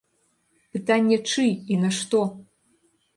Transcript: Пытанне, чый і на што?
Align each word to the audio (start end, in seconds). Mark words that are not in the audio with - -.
Пытанне, 0.77 1.17
чый 1.33 1.51
і 1.75 1.77
на 1.83 1.89
што? 1.99 2.19